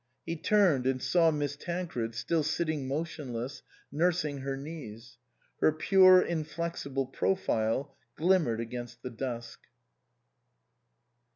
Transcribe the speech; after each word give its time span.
He 0.25 0.35
turned 0.35 0.87
and 0.87 0.99
saw 0.99 1.29
Miss 1.29 1.55
Tancred 1.55 2.15
still 2.15 2.41
sitting 2.41 2.87
motionless, 2.87 3.61
nursing 3.91 4.39
her 4.39 4.57
knees; 4.57 5.19
her 5.59 5.71
pure 5.71 6.19
in 6.23 6.43
flexible 6.43 7.05
profile 7.05 7.93
glimmered 8.17 8.59
against 8.59 9.03
the 9.03 9.11
dusk. 9.11 9.59